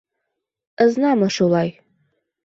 [0.85, 1.69] Ызнамо шулай...